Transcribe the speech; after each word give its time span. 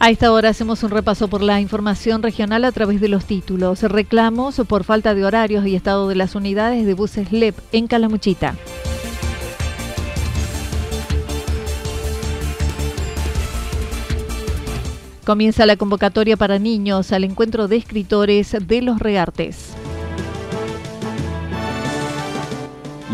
A 0.00 0.10
esta 0.10 0.30
hora 0.30 0.50
hacemos 0.50 0.84
un 0.84 0.90
repaso 0.90 1.26
por 1.26 1.42
la 1.42 1.60
información 1.60 2.22
regional 2.22 2.64
a 2.64 2.70
través 2.70 3.00
de 3.00 3.08
los 3.08 3.24
títulos. 3.24 3.82
Reclamos 3.82 4.60
por 4.68 4.84
falta 4.84 5.12
de 5.12 5.24
horarios 5.24 5.66
y 5.66 5.74
estado 5.74 6.08
de 6.08 6.14
las 6.14 6.36
unidades 6.36 6.86
de 6.86 6.94
buses 6.94 7.32
LEP 7.32 7.58
en 7.72 7.88
Calamuchita. 7.88 8.54
Comienza 15.24 15.66
la 15.66 15.76
convocatoria 15.76 16.36
para 16.36 16.60
niños 16.60 17.10
al 17.12 17.24
encuentro 17.24 17.66
de 17.66 17.76
escritores 17.76 18.56
de 18.68 18.82
los 18.82 19.00
Reartes. 19.00 19.74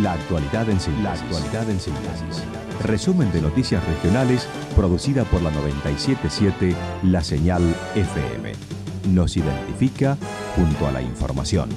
La 0.01 0.15
actualidad 0.15 0.69
en 0.69 0.81
síntesis. 0.81 2.43
Resumen 2.83 3.31
de 3.31 3.41
noticias 3.41 3.85
regionales 3.87 4.49
producida 4.75 5.23
por 5.25 5.41
la 5.41 5.51
977 5.53 6.75
La 7.05 7.23
Señal 7.23 7.63
FM. 7.95 8.53
Nos 9.13 9.37
identifica 9.37 10.19
junto 10.57 10.89
a 10.89 10.91
la 10.91 11.01
información. 11.01 11.69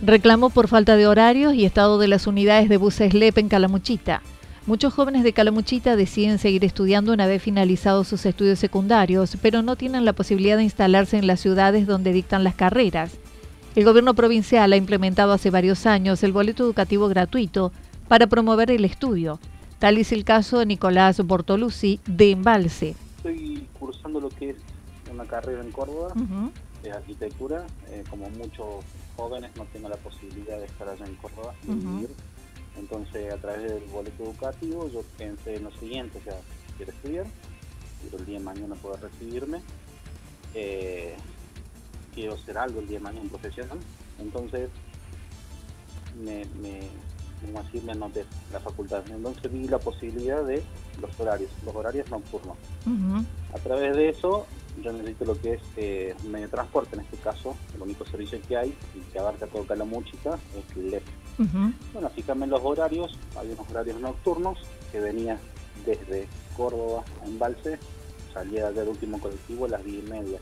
Reclamo 0.00 0.48
por 0.48 0.68
falta 0.68 0.96
de 0.96 1.06
horarios 1.06 1.52
y 1.54 1.66
estado 1.66 1.98
de 1.98 2.08
las 2.08 2.26
unidades 2.26 2.70
de 2.70 2.78
buses 2.78 3.12
LEP 3.12 3.36
en 3.36 3.48
Calamuchita. 3.48 4.22
Muchos 4.66 4.94
jóvenes 4.94 5.22
de 5.22 5.32
Calamuchita 5.32 5.94
deciden 5.94 6.40
seguir 6.40 6.64
estudiando 6.64 7.12
una 7.12 7.28
vez 7.28 7.40
finalizados 7.40 8.08
sus 8.08 8.26
estudios 8.26 8.58
secundarios, 8.58 9.38
pero 9.40 9.62
no 9.62 9.76
tienen 9.76 10.04
la 10.04 10.12
posibilidad 10.12 10.56
de 10.56 10.64
instalarse 10.64 11.16
en 11.16 11.28
las 11.28 11.38
ciudades 11.38 11.86
donde 11.86 12.12
dictan 12.12 12.42
las 12.42 12.56
carreras. 12.56 13.12
El 13.76 13.84
gobierno 13.84 14.14
provincial 14.14 14.72
ha 14.72 14.76
implementado 14.76 15.32
hace 15.32 15.50
varios 15.50 15.86
años 15.86 16.24
el 16.24 16.32
boleto 16.32 16.64
educativo 16.64 17.06
gratuito 17.06 17.70
para 18.08 18.26
promover 18.26 18.72
el 18.72 18.84
estudio. 18.84 19.38
Tal 19.78 19.98
es 19.98 20.10
el 20.10 20.24
caso 20.24 20.58
de 20.58 20.66
Nicolás 20.66 21.24
Bortolucci 21.24 22.00
de 22.04 22.32
Embalse. 22.32 22.96
Estoy 23.18 23.68
cursando 23.78 24.18
lo 24.18 24.30
que 24.30 24.50
es 24.50 24.56
una 25.12 25.26
carrera 25.26 25.62
en 25.62 25.70
Córdoba 25.70 26.12
de 26.82 26.90
arquitectura. 26.90 27.64
Eh, 27.90 28.02
como 28.10 28.28
muchos 28.30 28.84
jóvenes 29.16 29.52
no 29.56 29.64
tengo 29.72 29.88
la 29.88 29.96
posibilidad 29.96 30.58
de 30.58 30.66
estar 30.66 30.88
allá 30.88 31.06
en 31.06 31.14
Córdoba 31.14 31.54
y 31.68 31.70
vivir 31.70 32.10
entonces, 32.78 33.32
a 33.32 33.36
través 33.36 33.62
del 33.62 33.84
boleto 33.84 34.24
educativo, 34.24 34.88
yo 34.90 35.02
pensé 35.16 35.56
en 35.56 35.64
lo 35.64 35.70
siguiente, 35.72 36.18
o 36.18 36.22
sea, 36.22 36.38
quiero 36.76 36.92
estudiar, 36.92 37.26
quiero 38.00 38.18
el 38.18 38.26
día 38.26 38.38
de 38.38 38.44
mañana 38.44 38.74
poder 38.76 39.00
recibirme, 39.00 39.62
eh, 40.54 41.16
quiero 42.14 42.36
ser 42.38 42.58
algo 42.58 42.80
el 42.80 42.88
día 42.88 42.98
de 42.98 43.04
mañana 43.04 43.28
profesional, 43.28 43.78
entonces 44.18 44.70
me, 46.22 46.44
me, 46.60 46.80
así, 47.58 47.80
me 47.80 47.92
anoté 47.92 48.24
la 48.52 48.60
facultad. 48.60 49.02
Entonces 49.10 49.52
vi 49.52 49.68
la 49.68 49.78
posibilidad 49.78 50.44
de 50.44 50.62
los 51.00 51.18
horarios, 51.20 51.50
los 51.64 51.74
horarios 51.74 52.10
nocturnos. 52.10 52.56
A 53.52 53.58
través 53.58 53.96
de 53.96 54.08
eso, 54.08 54.46
yo 54.82 54.92
necesito 54.92 55.24
lo 55.24 55.40
que 55.40 55.54
es 55.54 55.62
eh, 55.76 56.14
medio 56.24 56.46
de 56.46 56.52
transporte, 56.52 56.96
en 56.96 57.02
este 57.02 57.16
caso, 57.18 57.56
el 57.74 57.82
único 57.82 58.04
servicio 58.06 58.40
que 58.46 58.56
hay 58.56 58.74
y 58.94 59.00
que 59.12 59.18
abarca 59.18 59.46
todo 59.46 59.66
Calamuchita 59.66 60.38
es 60.56 60.76
el 60.76 61.02
Bueno, 61.92 62.10
fíjame 62.10 62.46
los 62.46 62.60
horarios, 62.62 63.18
hay 63.38 63.50
unos 63.52 63.68
horarios 63.70 64.00
nocturnos 64.00 64.58
que 64.90 65.00
venía 65.00 65.38
desde 65.84 66.28
Córdoba 66.56 67.04
a 67.22 67.26
Embalse, 67.26 67.78
salía 68.32 68.70
del 68.72 68.88
último 68.88 69.20
colectivo 69.20 69.66
a 69.66 69.68
las 69.68 69.84
10 69.84 70.04
y 70.04 70.10
media. 70.10 70.38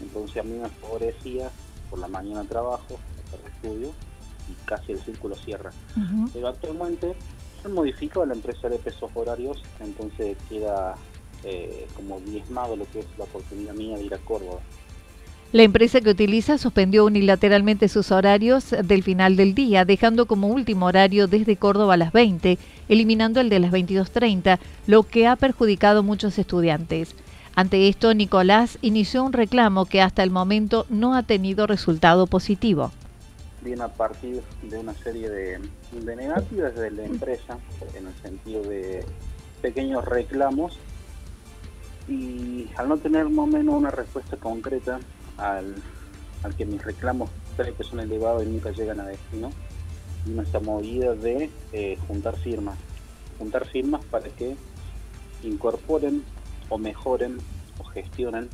Entonces 0.00 0.36
a 0.38 0.42
mí 0.42 0.58
me 0.58 0.68
favorecía 0.68 1.50
por 1.88 1.98
la 1.98 2.08
mañana 2.08 2.44
trabajo, 2.44 2.98
hacer 3.26 3.40
estudio 3.46 3.92
y 4.48 4.54
casi 4.66 4.92
el 4.92 5.00
círculo 5.00 5.34
cierra. 5.36 5.70
Pero 6.32 6.48
actualmente 6.48 7.14
se 7.62 7.68
modificado 7.68 8.26
la 8.26 8.34
empresa 8.34 8.68
de 8.68 8.78
pesos 8.78 9.10
horarios, 9.14 9.62
entonces 9.80 10.36
queda 10.48 10.94
eh, 11.44 11.86
como 11.94 12.20
diezmado 12.20 12.76
lo 12.76 12.84
que 12.90 13.00
es 13.00 13.06
la 13.18 13.24
oportunidad 13.24 13.74
mía 13.74 13.96
de 13.96 14.04
ir 14.04 14.14
a 14.14 14.18
Córdoba. 14.18 14.60
La 15.54 15.62
empresa 15.62 16.00
que 16.00 16.10
utiliza 16.10 16.58
suspendió 16.58 17.04
unilateralmente 17.04 17.88
sus 17.88 18.10
horarios 18.10 18.70
del 18.70 19.04
final 19.04 19.36
del 19.36 19.54
día, 19.54 19.84
dejando 19.84 20.26
como 20.26 20.48
último 20.48 20.86
horario 20.86 21.28
desde 21.28 21.56
Córdoba 21.56 21.94
a 21.94 21.96
las 21.96 22.10
20, 22.10 22.58
eliminando 22.88 23.40
el 23.40 23.50
de 23.50 23.60
las 23.60 23.70
22.30, 23.70 24.58
lo 24.88 25.04
que 25.04 25.28
ha 25.28 25.36
perjudicado 25.36 26.00
a 26.00 26.02
muchos 26.02 26.40
estudiantes. 26.40 27.14
Ante 27.54 27.86
esto, 27.86 28.12
Nicolás 28.14 28.78
inició 28.82 29.22
un 29.22 29.32
reclamo 29.32 29.86
que 29.86 30.02
hasta 30.02 30.24
el 30.24 30.32
momento 30.32 30.86
no 30.88 31.14
ha 31.14 31.22
tenido 31.22 31.68
resultado 31.68 32.26
positivo. 32.26 32.90
Viene 33.62 33.84
a 33.84 33.94
partir 33.94 34.42
de 34.60 34.76
una 34.76 34.94
serie 34.94 35.30
de, 35.30 35.60
de 35.92 36.16
negativas 36.16 36.74
de 36.74 36.90
la 36.90 37.04
empresa, 37.04 37.58
en 37.96 38.08
el 38.08 38.14
sentido 38.14 38.60
de 38.64 39.04
pequeños 39.62 40.04
reclamos, 40.04 40.80
y 42.08 42.66
al 42.76 42.88
no 42.88 42.96
tener 42.96 43.28
más 43.28 43.44
o 43.44 43.46
menos 43.46 43.76
una 43.76 43.92
respuesta 43.92 44.36
concreta 44.36 44.98
al, 45.38 45.74
que 46.56 46.66
mis 46.66 46.82
reclamos 46.84 47.30
creo 47.56 47.76
que 47.76 47.84
son 47.84 48.00
elevados 48.00 48.44
y 48.44 48.46
nunca 48.46 48.70
llegan 48.70 49.00
a 49.00 49.06
destino, 49.06 49.50
y 50.26 50.30
nuestra 50.30 50.60
movida 50.60 51.14
de 51.14 51.50
eh, 51.72 51.96
juntar 52.06 52.36
firmas, 52.36 52.76
juntar 53.38 53.66
firmas 53.66 54.04
para 54.06 54.28
que 54.28 54.56
incorporen 55.42 56.22
o 56.68 56.78
mejoren 56.78 57.38
o 57.78 57.84
gestionen 57.84 58.48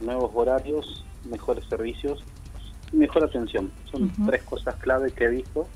nuevos 0.00 0.30
horarios, 0.34 1.04
mejores 1.28 1.64
servicios 1.66 2.24
y 2.92 2.96
mejor 2.96 3.24
atención. 3.24 3.70
Son 3.90 4.10
tres 4.26 4.42
cosas 4.44 4.76
clave 4.76 5.10
que 5.12 5.24
he 5.24 5.28
visto 5.28 5.66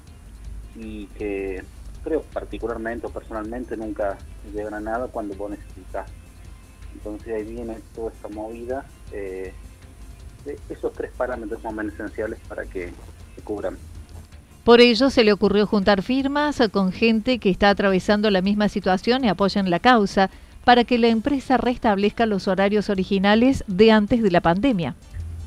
y 0.74 1.06
que 1.08 1.62
creo 2.02 2.22
particularmente 2.22 3.06
o 3.06 3.10
personalmente 3.10 3.76
nunca 3.76 4.18
llegan 4.52 4.74
a 4.74 4.80
nada 4.80 5.08
cuando 5.08 5.34
vos 5.34 5.50
necesitas. 5.50 6.10
Entonces 6.94 7.34
ahí 7.34 7.44
viene 7.44 7.78
toda 7.94 8.10
esta 8.10 8.28
movida 8.28 8.84
eh, 9.12 9.52
esos 10.68 10.92
tres 10.92 11.10
parámetros 11.16 11.60
son 11.62 11.74
más 11.74 11.86
esenciales 11.86 12.38
para 12.48 12.64
que 12.64 12.92
se 13.34 13.42
cubran. 13.42 13.76
Por 14.64 14.80
ello 14.80 15.10
se 15.10 15.24
le 15.24 15.32
ocurrió 15.32 15.66
juntar 15.66 16.02
firmas 16.02 16.60
con 16.70 16.92
gente 16.92 17.38
que 17.40 17.50
está 17.50 17.70
atravesando 17.70 18.30
la 18.30 18.42
misma 18.42 18.68
situación 18.68 19.24
y 19.24 19.28
apoyan 19.28 19.70
la 19.70 19.80
causa 19.80 20.30
para 20.64 20.84
que 20.84 20.98
la 20.98 21.08
empresa 21.08 21.56
restablezca 21.56 22.26
los 22.26 22.46
horarios 22.46 22.88
originales 22.88 23.64
de 23.66 23.90
antes 23.90 24.22
de 24.22 24.30
la 24.30 24.40
pandemia. 24.40 24.94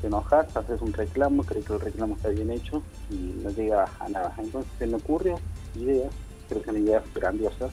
Te 0.02 0.08
enojas, 0.08 0.54
haces 0.54 0.82
un 0.82 0.92
reclamo, 0.92 1.44
crees 1.44 1.64
que 1.64 1.72
el 1.72 1.80
reclamo 1.80 2.16
está 2.16 2.28
bien 2.28 2.50
hecho 2.50 2.82
y 3.10 3.34
no 3.42 3.48
llega 3.50 3.86
a 3.98 4.08
nada. 4.10 4.34
Entonces 4.36 4.70
se 4.78 4.86
me 4.86 4.96
ocurrió 4.96 5.40
idea, 5.74 6.08
creo 6.48 6.62
que 6.62 6.70
es 6.70 6.76
una 6.76 6.84
idea 6.84 7.02
grandiosa, 7.14 7.70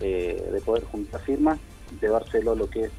eh, 0.00 0.48
de 0.50 0.60
poder 0.62 0.84
juntar 0.84 1.20
firmas, 1.20 1.58
llevárselo 2.00 2.54
lo 2.54 2.70
que 2.70 2.84
es 2.84 2.92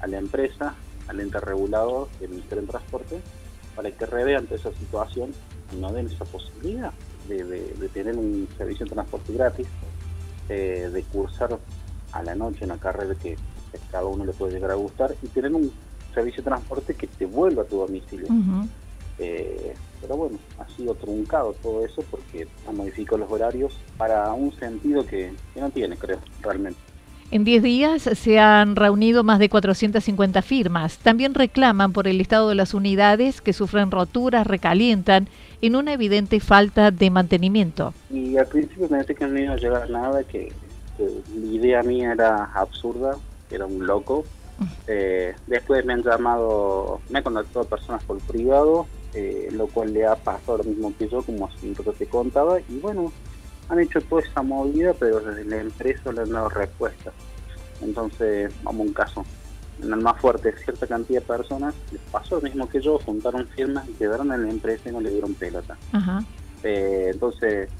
a 0.00 0.08
la 0.08 0.18
empresa, 0.18 0.74
al 1.10 1.20
ente 1.20 1.40
regulador 1.40 2.08
del 2.20 2.30
Ministerio 2.30 2.62
de 2.62 2.68
Transporte 2.68 3.20
para 3.74 3.90
que 3.90 4.06
revea 4.06 4.38
ante 4.38 4.54
esa 4.54 4.72
situación 4.72 5.32
y 5.72 5.76
no 5.76 5.92
den 5.92 6.06
esa 6.06 6.24
posibilidad 6.24 6.92
de, 7.28 7.90
tener 7.92 8.16
un 8.16 8.48
servicio 8.56 8.86
de 8.86 8.92
transporte 8.92 9.32
gratis 9.32 9.66
eh, 10.48 10.90
de 10.92 11.02
cursar 11.04 11.58
a 12.12 12.22
la 12.22 12.34
noche 12.34 12.64
una 12.64 12.78
carrera 12.78 13.14
que 13.14 13.36
cada 13.90 14.04
uno 14.04 14.24
le 14.24 14.32
puede 14.32 14.54
llegar 14.54 14.70
a 14.72 14.74
gustar 14.74 15.14
y 15.22 15.28
tener 15.28 15.54
un 15.54 15.70
servicio 16.14 16.42
de 16.42 16.50
transporte 16.50 16.94
que 16.94 17.06
te 17.06 17.26
vuelva 17.26 17.62
a 17.62 17.66
tu 17.66 17.78
domicilio. 17.78 18.26
Eh, 19.18 19.74
pero 20.00 20.16
bueno, 20.16 20.38
ha 20.58 20.66
sido 20.76 20.94
truncado 20.94 21.52
todo 21.62 21.84
eso 21.84 22.02
porque 22.10 22.48
ha 22.66 22.72
modificado 22.72 23.18
los 23.18 23.30
horarios 23.30 23.78
para 23.98 24.32
un 24.32 24.52
sentido 24.52 25.04
que, 25.04 25.32
que 25.52 25.60
no 25.60 25.70
tiene, 25.70 25.96
creo, 25.96 26.18
realmente. 26.40 26.80
En 27.32 27.44
10 27.44 27.62
días 27.62 28.02
se 28.02 28.40
han 28.40 28.74
reunido 28.74 29.22
más 29.22 29.38
de 29.38 29.48
450 29.48 30.42
firmas. 30.42 30.98
También 30.98 31.32
reclaman 31.32 31.92
por 31.92 32.08
el 32.08 32.20
estado 32.20 32.48
de 32.48 32.56
las 32.56 32.74
unidades 32.74 33.40
que 33.40 33.52
sufren 33.52 33.92
roturas, 33.92 34.48
recalientan, 34.48 35.28
en 35.62 35.76
una 35.76 35.92
evidente 35.92 36.40
falta 36.40 36.90
de 36.90 37.08
mantenimiento. 37.10 37.94
Y 38.10 38.36
al 38.36 38.46
principio 38.46 38.88
pensé 38.88 39.14
que 39.14 39.26
no 39.28 39.38
iba 39.38 39.52
a 39.52 39.56
llegar 39.56 39.88
nada, 39.90 40.24
que, 40.24 40.52
la 40.98 41.46
idea 41.46 41.82
mía 41.84 42.12
era 42.12 42.46
absurda, 42.46 43.16
era 43.48 43.64
un 43.64 43.86
loco. 43.86 44.24
Eh, 44.88 45.34
después 45.46 45.84
me 45.84 45.92
han 45.92 46.02
llamado, 46.02 47.00
me 47.10 47.18
han 47.18 47.24
contactado 47.24 47.64
personas 47.64 48.02
por 48.02 48.18
privado, 48.18 48.86
eh, 49.14 49.48
lo 49.52 49.68
cual 49.68 49.92
le 49.92 50.04
ha 50.04 50.16
pasado 50.16 50.58
lo 50.58 50.64
mismo 50.64 50.92
que 50.98 51.08
yo, 51.08 51.22
como 51.22 51.48
que 51.60 51.92
te 51.96 52.06
contaba, 52.06 52.58
y 52.60 52.78
bueno, 52.80 53.12
han 53.70 53.78
hecho 53.78 54.00
toda 54.00 54.22
esa 54.22 54.42
movida, 54.42 54.92
pero 54.94 55.20
desde 55.20 55.44
la 55.44 55.58
empresa 55.58 56.12
le 56.12 56.22
han 56.22 56.30
dado 56.30 56.48
respuesta. 56.48 57.12
Entonces, 57.80 58.52
vamos 58.62 58.80
a 58.80 58.88
un 58.88 58.92
caso. 58.92 59.24
En 59.80 59.92
el 59.92 60.00
más 60.00 60.20
fuerte, 60.20 60.52
cierta 60.62 60.86
cantidad 60.86 61.20
de 61.20 61.26
personas 61.26 61.74
les 61.90 62.00
pasó 62.02 62.36
lo 62.36 62.42
mismo 62.42 62.68
que 62.68 62.80
yo, 62.80 62.98
juntaron 62.98 63.46
firmas 63.48 63.88
y 63.88 63.92
quedaron 63.92 64.32
en 64.32 64.42
la 64.42 64.50
empresa 64.50 64.90
y 64.90 64.92
no 64.92 65.00
le 65.00 65.10
dieron 65.10 65.34
pelota. 65.34 65.78
Eh, 66.62 67.10
entonces, 67.12 67.70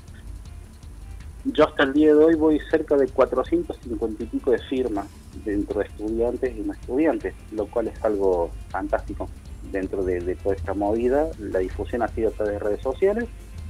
yo 1.44 1.68
hasta 1.68 1.82
el 1.82 1.92
día 1.92 2.14
de 2.14 2.24
hoy 2.24 2.36
voy 2.36 2.60
cerca 2.70 2.96
de 2.96 3.08
450 3.08 4.22
y 4.22 4.26
pico 4.26 4.52
de 4.52 4.58
firmas 4.60 5.08
dentro 5.44 5.80
de 5.80 5.86
estudiantes 5.86 6.56
y 6.56 6.60
no 6.60 6.72
estudiantes, 6.72 7.34
lo 7.52 7.66
cual 7.66 7.88
es 7.88 8.04
algo 8.04 8.50
fantástico 8.68 9.28
dentro 9.70 10.02
de, 10.04 10.20
de 10.20 10.36
toda 10.36 10.54
esta 10.54 10.72
movida. 10.72 11.28
La 11.38 11.58
difusión 11.58 12.02
ha 12.02 12.08
sido 12.08 12.28
a 12.28 12.32
través 12.32 12.54
de 12.54 12.58
redes 12.60 12.82
sociales, 12.82 13.24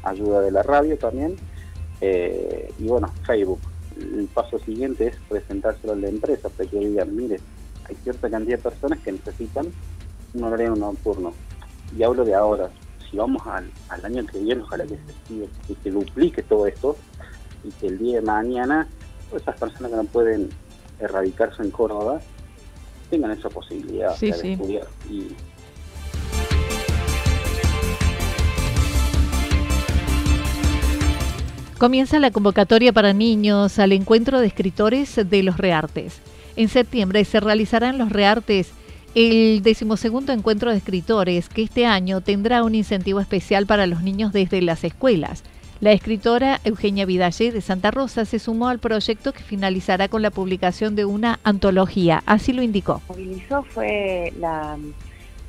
ayuda 0.04 0.40
de 0.42 0.52
la 0.52 0.62
radio 0.62 0.96
también, 0.98 1.36
eh, 2.00 2.72
y 2.78 2.84
bueno, 2.84 3.08
Facebook. 3.26 3.60
El 3.96 4.28
paso 4.32 4.58
siguiente 4.60 5.08
es 5.08 5.16
presentárselo 5.28 5.92
a 5.92 5.96
la 5.96 6.08
empresa 6.08 6.48
para 6.48 6.68
que 6.68 6.78
digan, 6.78 7.14
mire, 7.14 7.38
hay 7.84 7.96
cierta 7.96 8.30
cantidad 8.30 8.56
de 8.56 8.62
personas 8.62 8.98
que 9.00 9.12
necesitan 9.12 9.66
un 10.34 10.44
horario 10.44 10.74
nocturno. 10.74 11.34
Y 11.96 12.02
hablo 12.02 12.24
de 12.24 12.34
ahora. 12.34 12.70
Si 13.10 13.16
vamos 13.16 13.42
al, 13.46 13.70
año 14.04 14.24
que 14.24 14.38
viene, 14.38 14.62
ojalá 14.62 14.84
que 14.84 14.96
se, 14.96 15.74
que 15.74 15.90
duplique 15.90 16.42
todo 16.42 16.66
esto 16.66 16.96
y 17.64 17.70
que 17.72 17.88
el 17.88 17.98
día 17.98 18.20
de 18.20 18.26
mañana 18.26 18.86
esas 19.36 19.58
personas 19.58 19.90
que 19.90 19.96
no 19.96 20.04
pueden 20.04 20.50
erradicarse 21.00 21.62
en 21.62 21.70
Córdoba 21.70 22.20
tengan 23.10 23.32
esa 23.32 23.48
posibilidad 23.50 24.16
de 24.18 24.28
estudiar. 24.28 24.86
Y 25.10 25.34
Comienza 31.80 32.18
la 32.18 32.30
convocatoria 32.30 32.92
para 32.92 33.14
niños 33.14 33.78
al 33.78 33.92
encuentro 33.92 34.38
de 34.38 34.46
escritores 34.46 35.18
de 35.30 35.42
los 35.42 35.56
Reartes. 35.56 36.20
En 36.54 36.68
septiembre 36.68 37.24
se 37.24 37.40
realizarán 37.40 37.96
los 37.96 38.10
Reartes 38.10 38.72
el 39.14 39.62
decimosegundo 39.62 40.34
encuentro 40.34 40.70
de 40.70 40.76
escritores 40.76 41.48
que 41.48 41.62
este 41.62 41.86
año 41.86 42.20
tendrá 42.20 42.64
un 42.64 42.74
incentivo 42.74 43.18
especial 43.18 43.64
para 43.64 43.86
los 43.86 44.02
niños 44.02 44.34
desde 44.34 44.60
las 44.60 44.84
escuelas. 44.84 45.42
La 45.80 45.92
escritora 45.92 46.60
Eugenia 46.64 47.06
Vidalle 47.06 47.50
de 47.50 47.62
Santa 47.62 47.90
Rosa 47.90 48.26
se 48.26 48.38
sumó 48.38 48.68
al 48.68 48.78
proyecto 48.78 49.32
que 49.32 49.42
finalizará 49.42 50.08
con 50.08 50.20
la 50.20 50.30
publicación 50.30 50.94
de 50.96 51.06
una 51.06 51.40
antología, 51.44 52.22
así 52.26 52.52
lo 52.52 52.62
indicó. 52.62 53.00
Movilizó 53.08 53.62
fue 53.62 54.34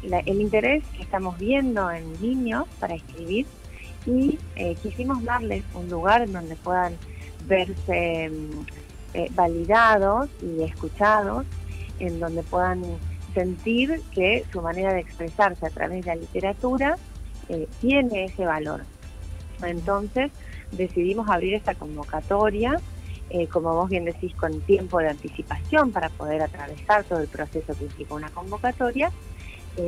el 0.02 0.42
interés 0.42 0.82
que 0.96 1.04
estamos 1.04 1.38
viendo 1.38 1.92
en 1.92 2.06
niños 2.22 2.68
para 2.80 2.96
escribir 2.96 3.46
y 4.06 4.40
eh, 4.56 4.76
quisimos 4.76 5.24
darles 5.24 5.64
un 5.74 5.90
lugar 5.90 6.22
en 6.22 6.34
donde 6.34 6.56
puedan 6.56 6.94
verse 7.48 8.30
mm, 8.30 8.66
eh, 9.14 9.32
validados 9.34 10.30
y 10.42 10.64
escuchados, 10.64 11.46
en 12.00 12.20
donde 12.20 12.44
puedan 12.44 12.84
sentir 13.34 14.02
que 14.14 14.44
su 14.52 14.62
manera 14.62 14.94
de 14.94 15.02
expresarse 15.02 15.66
a 15.66 15.70
través 15.70 16.04
de 16.06 16.16
la 16.16 16.16
literatura 16.16 16.98
eh, 17.50 17.68
tiene 17.80 18.26
ese 18.26 18.46
valor. 18.46 18.82
Entonces 19.64 20.32
decidimos 20.72 21.30
abrir 21.30 21.54
esta 21.54 21.76
convocatoria, 21.76 22.80
como 23.50 23.74
vos 23.74 23.90
bien 23.90 24.04
decís, 24.04 24.36
con 24.36 24.60
tiempo 24.62 25.00
de 25.00 25.08
anticipación 25.08 25.92
para 25.92 26.10
poder 26.10 26.42
atravesar 26.42 27.06
todo 27.06 27.20
el 27.20 27.30
proceso 27.30 27.74
que 27.78 27.86
implica 27.86 28.14
una 28.14 28.30
convocatoria, 28.30 29.10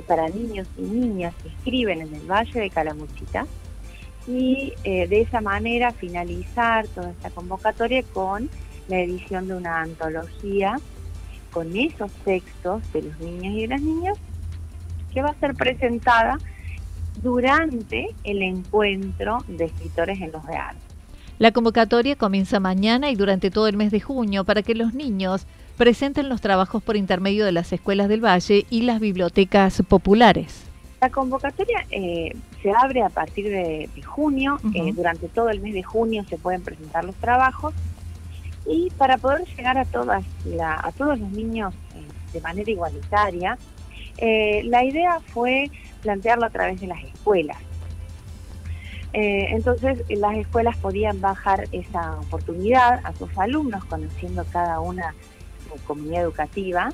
para 0.08 0.30
niños 0.30 0.66
y 0.78 0.84
niñas 0.84 1.34
que 1.44 1.50
escriben 1.50 2.00
en 2.00 2.16
el 2.16 2.22
Valle 2.22 2.58
de 2.58 2.70
Calamuchita, 2.70 3.46
y 4.28 4.74
eh, 4.84 5.08
de 5.08 5.22
esa 5.22 5.42
manera 5.42 5.92
finalizar 5.92 6.88
toda 6.88 7.12
esta 7.12 7.30
convocatoria 7.30 8.04
con 8.04 8.50
la 8.88 9.00
edición 9.00 9.48
de 9.48 9.56
una 9.56 9.82
antología 9.82 10.76
con 11.52 11.76
esos 11.78 12.12
textos 12.26 12.82
de 12.94 13.04
los 13.04 13.20
niños 13.20 13.54
y 13.54 13.62
de 13.62 13.68
las 13.68 13.82
niñas 13.82 14.18
que 15.14 15.22
va 15.22 15.30
a 15.30 15.40
ser 15.40 15.54
presentada 15.54 16.38
durante 17.22 18.08
el 18.24 18.42
encuentro 18.42 19.44
de 19.48 19.66
escritores 19.66 20.20
en 20.20 20.32
los 20.32 20.44
reales. 20.46 20.82
La 21.38 21.52
convocatoria 21.52 22.16
comienza 22.16 22.60
mañana 22.60 23.12
y 23.12 23.16
durante 23.16 23.52
todo 23.52 23.68
el 23.68 23.78
mes 23.78 23.92
de 23.92 24.00
junio 24.00 24.44
para 24.44 24.64
que 24.64 24.76
los 24.76 24.94
niños 24.94 25.46
presenten 25.78 26.30
los 26.30 26.42
trabajos 26.42 26.82
por 26.82 26.96
intermedio 26.96 27.46
de 27.46 27.52
las 27.52 27.72
escuelas 27.74 28.10
del 28.10 28.24
Valle 28.24 28.66
y 28.70 28.82
las 28.84 29.00
bibliotecas 29.00 29.82
populares. 29.88 30.73
La 31.04 31.10
convocatoria 31.10 31.86
eh, 31.92 32.34
se 32.62 32.72
abre 32.72 33.04
a 33.04 33.10
partir 33.10 33.50
de, 33.50 33.90
junio, 34.06 34.58
eh, 34.74 34.94
durante 34.94 35.28
todo 35.28 35.50
el 35.50 35.60
mes 35.60 35.74
de 35.74 35.84
junio 35.84 36.24
se 36.30 36.38
pueden 36.38 36.62
presentar 36.62 37.04
los 37.04 37.16
trabajos. 37.16 37.74
Y 38.66 38.90
para 38.92 39.18
poder 39.18 39.44
llegar 39.44 39.78
a, 39.78 39.84
todas 39.84 40.24
a 40.62 40.92
todos 40.94 41.20
los 41.20 41.30
niños 41.32 41.74
eh, 41.94 42.08
de 42.32 42.40
manera 42.40 42.72
igualitaria, 42.72 43.58
la 44.64 44.86
idea 44.86 45.20
fue 45.34 45.70
plantearlo 46.04 46.46
a 46.46 46.50
través 46.50 46.80
de 46.80 46.88
las 46.88 47.04
escuelas. 47.04 47.58
entonces 49.12 50.04
las 50.08 50.38
escuelas 50.38 50.78
podían 50.78 51.20
bajar 51.20 51.68
esa 51.74 52.18
oportunidad 52.22 53.02
a 53.04 53.14
sus 53.14 53.30
alumnos, 53.38 53.84
conociendo 53.84 54.46
cada 54.54 54.80
una 54.80 55.14
su 55.68 55.84
comunidad 55.84 56.22
educativa, 56.22 56.94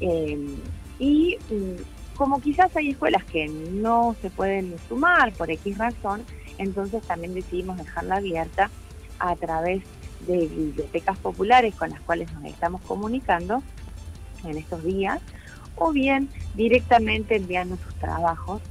y 0.00 1.36
mm, 1.50 1.97
como 2.18 2.40
quizás 2.40 2.74
hay 2.76 2.90
escuelas 2.90 3.24
que 3.24 3.46
no 3.46 4.16
se 4.20 4.28
pueden 4.28 4.74
sumar 4.88 5.32
por 5.34 5.50
X 5.52 5.78
razón, 5.78 6.24
entonces 6.58 7.00
también 7.04 7.32
decidimos 7.32 7.78
dejarla 7.78 8.16
abierta 8.16 8.70
a 9.20 9.36
través 9.36 9.84
de 10.26 10.48
bibliotecas 10.48 11.16
populares 11.18 11.76
con 11.76 11.90
las 11.90 12.00
cuales 12.00 12.30
nos 12.32 12.44
estamos 12.44 12.82
comunicando 12.82 13.62
en 14.44 14.58
estos 14.58 14.82
días, 14.82 15.20
o 15.76 15.92
bien 15.92 16.28
directamente 16.54 17.36
enviando 17.36 17.76
sus 17.76 17.94
trabajos 17.94 18.62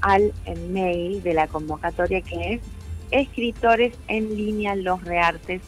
al 0.00 0.32
mail 0.70 1.22
de 1.22 1.34
la 1.34 1.48
convocatoria 1.48 2.22
que 2.22 2.54
es 2.54 2.62
escritores 3.10 3.94
en 4.08 4.34
línea 4.34 4.74
losreartes 4.74 5.60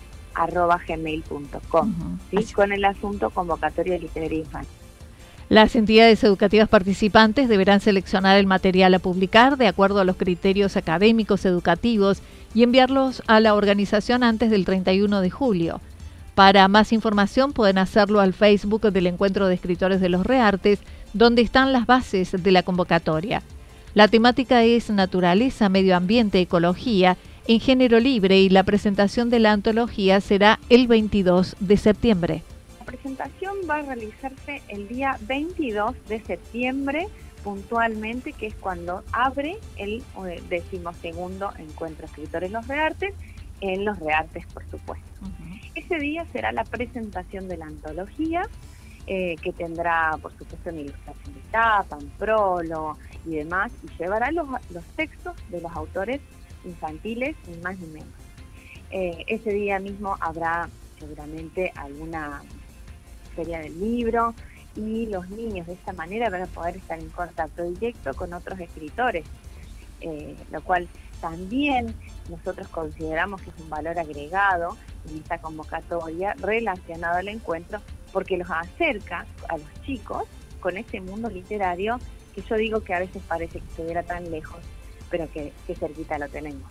con 2.55 2.73
el 2.73 2.85
asunto 2.85 3.31
convocatoria 3.31 3.99
literaria 3.99 4.39
infantil. 4.39 4.78
Las 5.49 5.77
entidades 5.77 6.23
educativas 6.25 6.69
participantes 6.69 7.49
deberán 7.49 7.81
seleccionar 7.81 8.37
el 8.37 8.47
material 8.47 8.93
a 8.93 8.99
publicar 8.99 9.57
de 9.57 9.67
acuerdo 9.67 9.99
a 9.99 10.05
los 10.05 10.17
criterios 10.17 10.77
académicos 10.77 11.47
educativos 11.47 12.21
y 12.55 12.65
enviarlos 12.65 13.23
a 13.27 13.41
la 13.41 13.55
organización 13.55 14.23
antes 14.23 14.51
del 14.51 14.67
31 14.67 15.23
de 15.23 15.31
julio. 15.31 15.81
Para 16.35 16.69
más 16.69 16.93
información 16.93 17.55
pueden 17.55 17.79
hacerlo 17.79 18.21
al 18.21 18.35
Facebook 18.35 18.93
del 18.93 19.07
Encuentro 19.07 19.49
de 19.49 19.55
Escritores 19.55 20.03
de 20.03 20.11
los 20.11 20.27
Reartes, 20.27 20.81
donde 21.15 21.41
están 21.41 21.73
las 21.73 21.87
bases 21.87 22.31
de 22.31 22.53
la 22.53 22.63
convocatoria. 22.63 23.43
La 23.95 24.07
temática 24.07 24.65
es 24.65 24.91
naturaleza, 24.91 25.71
medio 25.71 25.97
ambiente, 25.97 26.41
ecología, 26.41 27.17
en 27.47 27.61
género 27.61 28.01
libre 28.01 28.39
y 28.39 28.51
la 28.51 28.65
presentación 28.65 29.31
de 29.31 29.39
la 29.39 29.53
antología 29.53 30.21
será 30.21 30.61
el 30.69 30.87
22 30.87 31.57
de 31.59 31.77
septiembre 31.79 32.43
presentación 32.89 33.55
va 33.69 33.77
a 33.77 33.83
realizarse 33.83 34.63
el 34.69 34.89
día 34.89 35.19
22 35.21 35.95
de 36.09 36.21
septiembre 36.21 37.07
puntualmente, 37.45 38.33
que 38.33 38.47
es 38.47 38.55
cuando 38.55 39.05
abre 39.13 39.59
el 39.77 40.03
eh, 40.27 40.43
decimosegundo 40.49 41.53
encuentro 41.59 42.07
escritores 42.07 42.51
Los 42.51 42.67
Reartes, 42.67 43.15
en 43.61 43.85
Los 43.85 43.99
Reartes, 43.99 44.47
por 44.47 44.65
supuesto. 44.71 45.07
Ese 45.75 45.97
día 45.97 46.25
será 46.33 46.51
la 46.53 46.65
presentación 46.65 47.47
de 47.47 47.59
la 47.59 47.67
antología, 47.67 48.49
eh, 49.07 49.37
que 49.43 49.53
tendrá, 49.53 50.17
por 50.23 50.33
supuesto, 50.39 50.71
una 50.71 50.81
ilustración 50.81 51.35
de 51.35 51.41
tapa, 51.51 51.97
un 51.97 52.09
prólogo 52.11 52.97
y 53.27 53.37
demás, 53.37 53.71
y 53.85 54.03
llevará 54.03 54.31
los, 54.33 54.49
textos 54.97 55.35
de 55.51 55.61
los 55.61 55.73
autores 55.73 56.23
infantiles, 56.65 57.37
ni 57.49 57.57
más 57.59 57.79
ni 57.79 57.87
menos. 57.89 58.09
Eh, 58.91 59.25
ese 59.27 59.51
día 59.51 59.79
mismo 59.79 60.17
habrá 60.21 60.71
seguramente 60.99 61.71
alguna 61.77 62.43
feria 63.39 63.61
del 63.61 63.79
libro 63.79 64.35
y 64.75 65.07
los 65.07 65.31
niños 65.31 65.69
de 65.69 65.75
esta 65.75 65.93
manera 65.93 66.29
van 66.29 66.43
a 66.43 66.47
poder 66.47 66.77
estar 66.77 66.99
en 66.99 67.09
contacto 67.11 67.63
directo 67.63 68.13
con 68.15 68.33
otros 68.33 68.59
escritores, 68.59 69.25
eh, 70.01 70.37
lo 70.51 70.61
cual 70.63 70.89
también 71.21 71.95
nosotros 72.29 72.67
consideramos 72.67 73.41
que 73.43 73.51
es 73.51 73.57
un 73.61 73.71
valor 73.71 73.97
agregado 73.97 74.77
en 75.09 75.19
esta 75.19 75.39
convocatoria 75.39 76.35
relacionado 76.41 77.19
al 77.19 77.29
encuentro 77.29 77.81
porque 78.13 78.37
los 78.37 78.51
acerca 78.51 79.25
a 79.49 79.57
los 79.57 79.83
chicos 79.85 80.25
con 80.59 80.77
este 80.77 81.01
mundo 81.01 81.31
literario 81.31 81.99
que 82.35 82.43
yo 82.43 82.57
digo 82.57 82.81
que 82.81 82.95
a 82.95 82.99
veces 82.99 83.23
parece 83.29 83.61
que 83.61 83.67
estuviera 83.67 84.03
tan 84.03 84.29
lejos, 84.31 84.61
pero 85.11 85.31
que, 85.31 85.53
cerquita 85.79 86.19
lo 86.19 86.29
tenemos. 86.29 86.71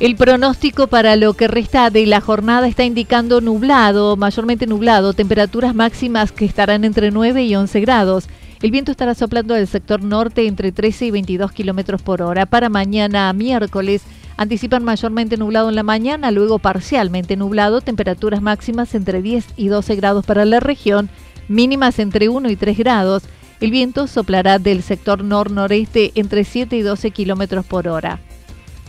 El 0.00 0.16
pronóstico 0.16 0.86
para 0.86 1.14
lo 1.14 1.34
que 1.34 1.46
resta 1.46 1.90
de 1.90 2.06
la 2.06 2.22
jornada 2.22 2.66
está 2.66 2.84
indicando 2.84 3.42
nublado, 3.42 4.16
mayormente 4.16 4.66
nublado, 4.66 5.12
temperaturas 5.12 5.74
máximas 5.74 6.32
que 6.32 6.46
estarán 6.46 6.86
entre 6.86 7.10
9 7.10 7.44
y 7.44 7.54
11 7.54 7.80
grados. 7.80 8.26
El 8.62 8.70
viento 8.70 8.92
estará 8.92 9.14
soplando 9.14 9.52
del 9.52 9.66
sector 9.66 10.02
norte 10.02 10.46
entre 10.46 10.72
13 10.72 11.04
y 11.04 11.10
22 11.10 11.52
kilómetros 11.52 12.00
por 12.00 12.22
hora. 12.22 12.46
Para 12.46 12.70
mañana, 12.70 13.30
miércoles, 13.34 14.00
anticipan 14.38 14.84
mayormente 14.84 15.36
nublado 15.36 15.68
en 15.68 15.74
la 15.74 15.82
mañana, 15.82 16.30
luego 16.30 16.58
parcialmente 16.58 17.36
nublado, 17.36 17.82
temperaturas 17.82 18.40
máximas 18.40 18.94
entre 18.94 19.20
10 19.20 19.48
y 19.58 19.68
12 19.68 19.96
grados 19.96 20.24
para 20.24 20.46
la 20.46 20.60
región, 20.60 21.10
mínimas 21.46 21.98
entre 21.98 22.30
1 22.30 22.48
y 22.48 22.56
3 22.56 22.78
grados. 22.78 23.24
El 23.60 23.70
viento 23.70 24.06
soplará 24.06 24.58
del 24.58 24.82
sector 24.82 25.22
nor-noreste 25.22 26.12
entre 26.14 26.44
7 26.44 26.74
y 26.74 26.80
12 26.80 27.10
kilómetros 27.10 27.66
por 27.66 27.86
hora. 27.86 28.18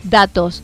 Datos 0.04 0.64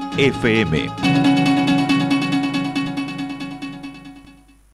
FM. 0.17 1.30